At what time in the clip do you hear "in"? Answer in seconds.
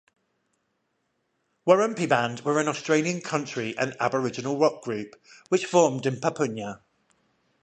6.07-6.15